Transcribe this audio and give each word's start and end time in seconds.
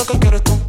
Don't 0.00 0.18
give 0.18 0.32
me 0.32 0.38
this, 0.38 0.59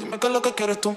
Dime 0.00 0.18
qué 0.18 0.28
lo 0.30 0.40
que 0.40 0.54
quieres 0.54 0.80
tú. 0.80 0.96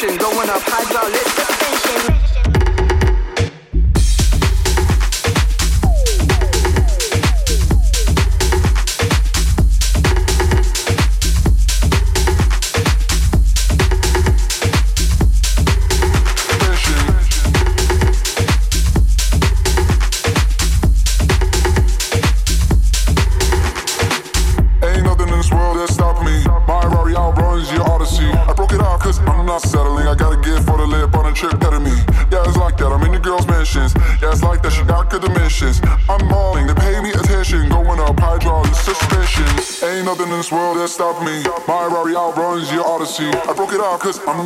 going 0.00 0.48
up 0.48 0.62
high. 0.64 0.91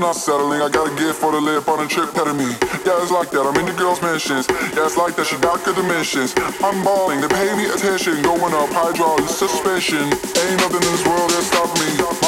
not 0.06 0.14
settling. 0.14 0.62
I 0.62 0.68
got 0.68 0.86
a 0.86 0.94
gift 0.94 1.18
for 1.18 1.32
the 1.32 1.40
lip 1.40 1.66
on 1.66 1.84
a 1.84 1.88
trip 1.88 2.10
ketamine. 2.10 2.54
Yeah, 2.86 3.02
it's 3.02 3.10
like 3.10 3.30
that. 3.30 3.42
I'm 3.42 3.58
in 3.58 3.66
the 3.66 3.72
girls' 3.72 4.00
mentions. 4.02 4.46
Yeah, 4.70 4.86
it's 4.86 4.96
like 4.96 5.16
that. 5.16 5.26
She 5.26 5.36
doctor 5.38 5.74
dimensions. 5.74 6.32
I'm 6.62 6.84
balling. 6.84 7.20
They 7.20 7.28
pay 7.28 7.50
me 7.56 7.66
attention. 7.66 8.22
Going 8.22 8.54
up, 8.54 8.70
hydraulic 8.70 9.28
suspension. 9.28 10.06
Ain't 10.06 10.58
nothing 10.62 10.82
in 10.86 10.92
this 10.94 11.04
world 11.06 11.30
that 11.30 11.42
stop 11.42 11.70
me. 11.82 12.25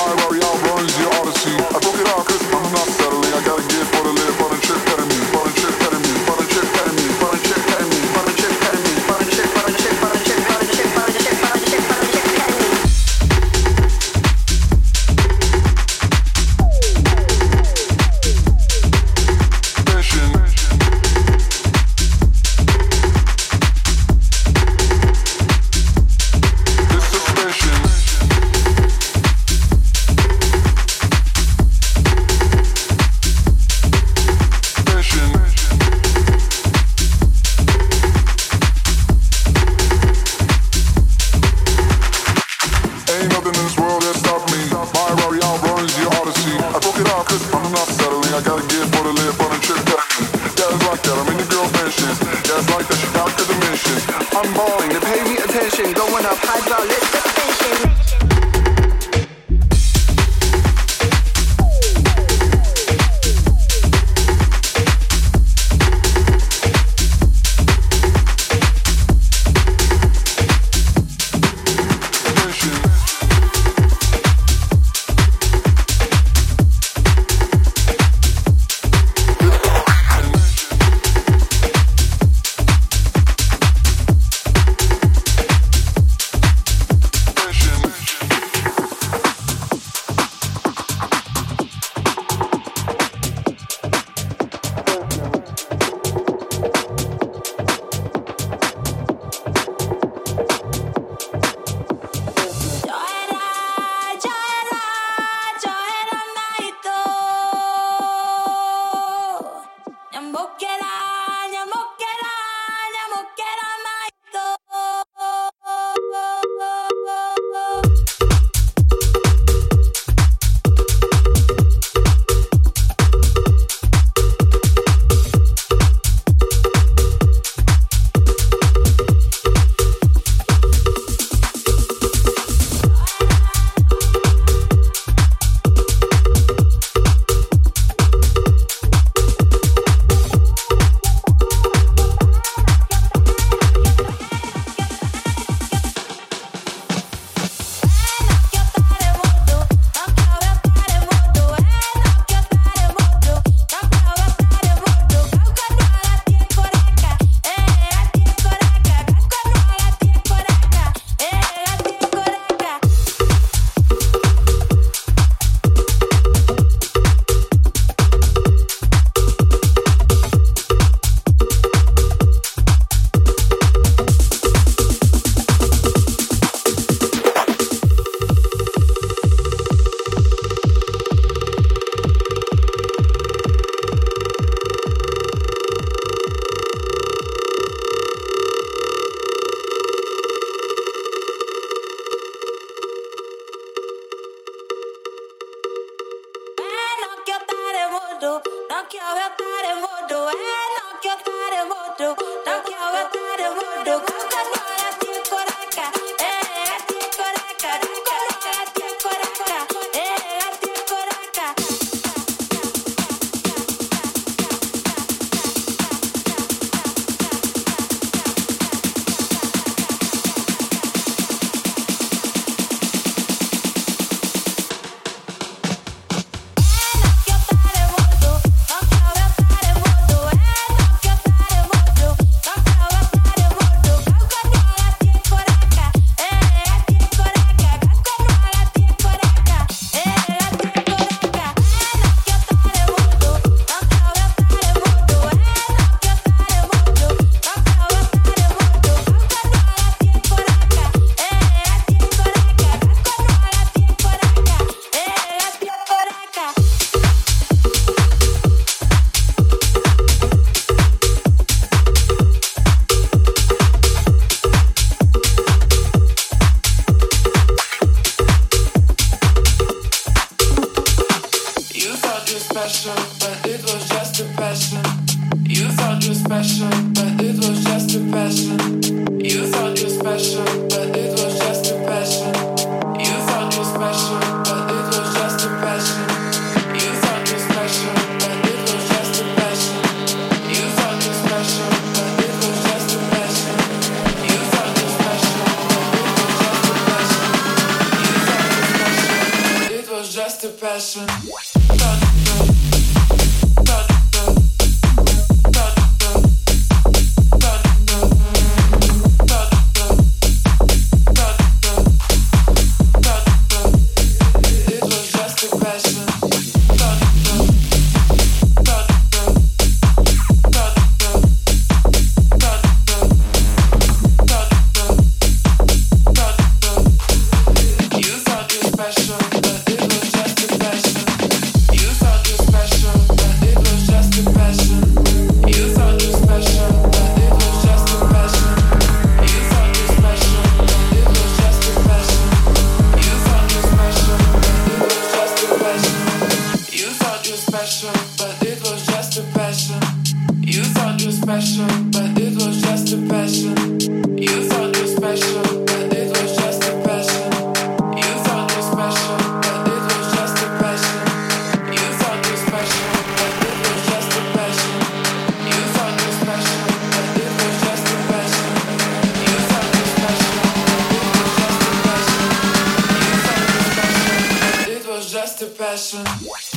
Close 375.39 375.95
my 375.95 376.48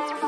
eyes. 0.00 0.25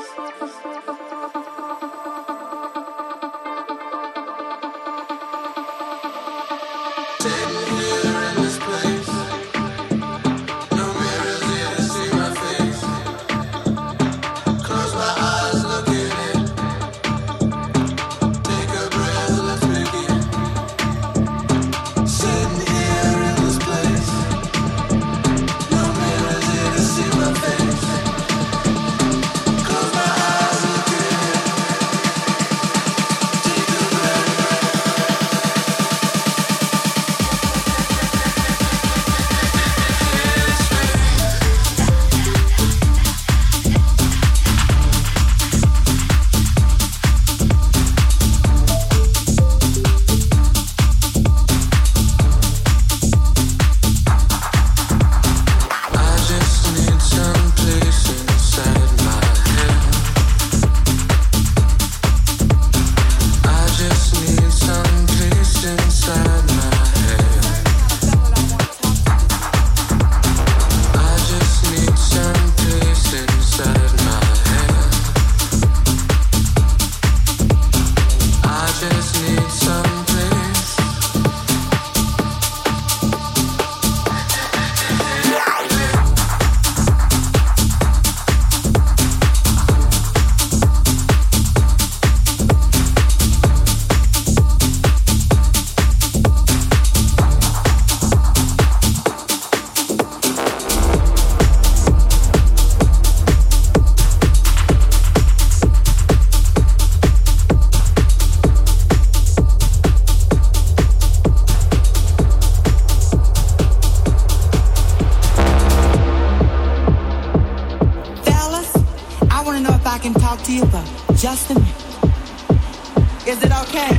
Is 123.28 123.42
it 123.42 123.52
okay? 123.52 123.90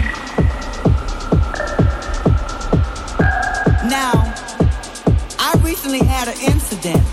Now, 3.87 4.33
I 5.37 5.53
recently 5.61 5.99
had 5.99 6.29
an 6.29 6.39
incident. 6.41 7.03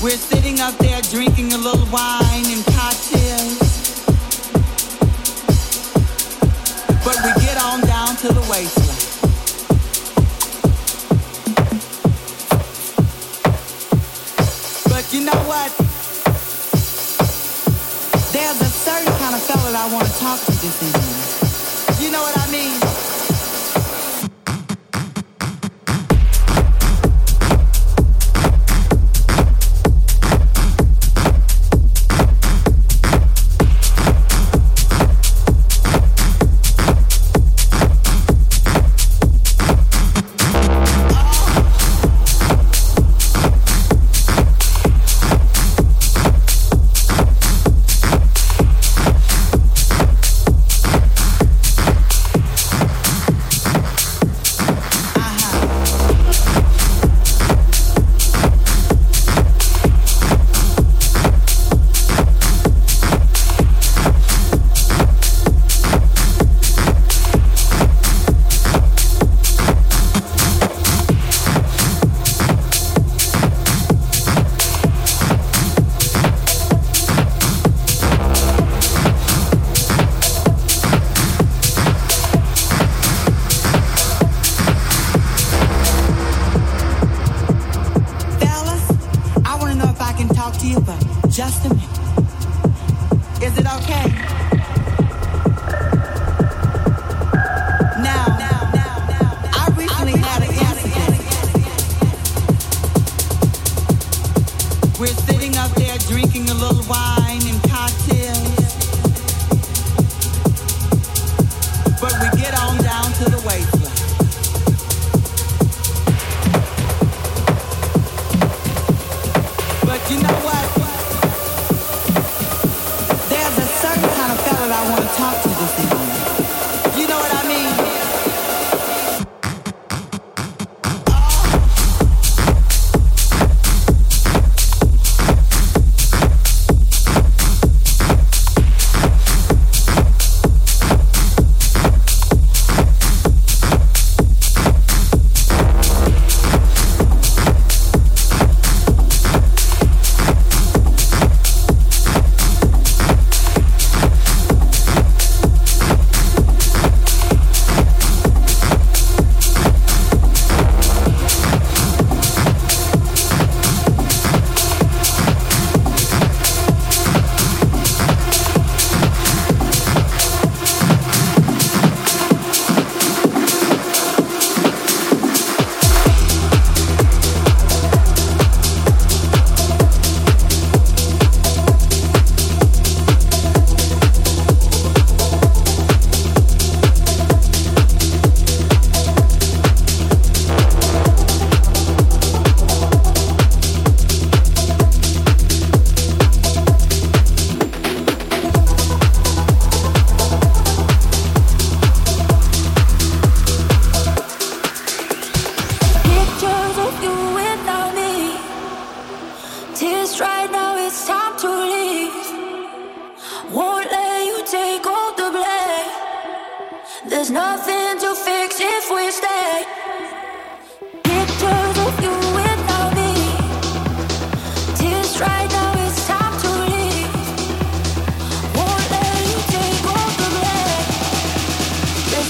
We're 0.00 0.16
sitting 0.16 0.60
up 0.60 0.78
there 0.78 1.02
drinking 1.02 1.54
a 1.54 1.58
little 1.58 1.86
wine 1.90 2.46
and 2.46 2.64
cocktails. 2.66 3.58
But 7.04 7.16
we 7.24 7.44
get 7.44 7.60
on 7.60 7.80
down 7.80 8.14
to 8.14 8.28
the 8.28 8.46
waistline. 8.48 8.95
I 19.86 19.92
want 19.92 20.04
to 20.04 20.12
talk 20.14 20.40
to 20.40 20.50
this 20.50 20.82
evening. 20.82 21.05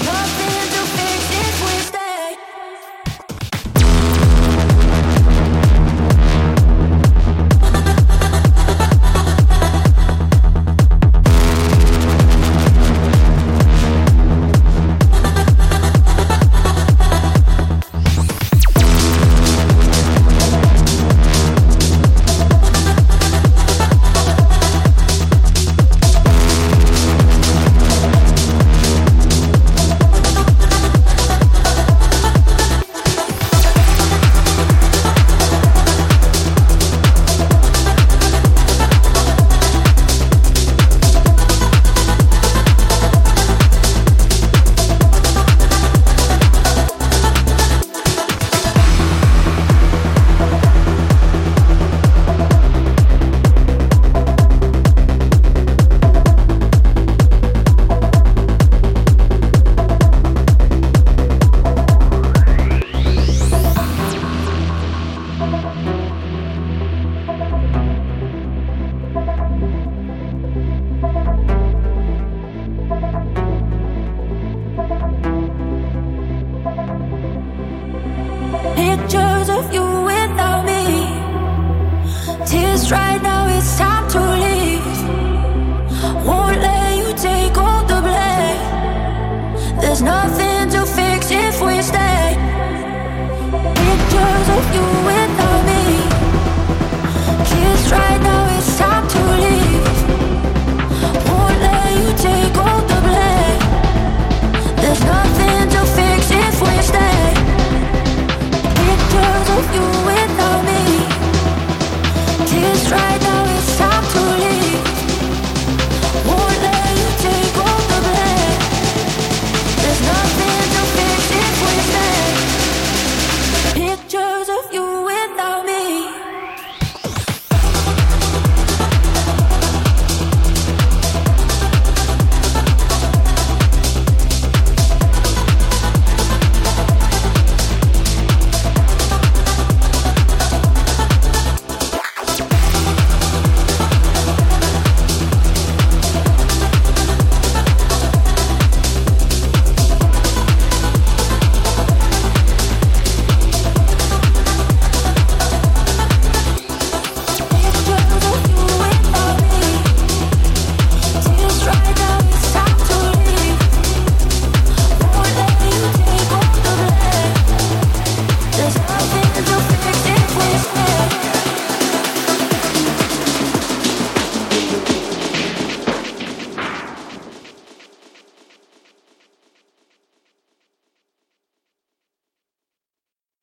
Perfect. 0.07 0.46